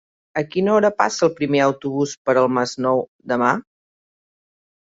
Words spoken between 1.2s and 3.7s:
el primer autobús per el Masnou demà?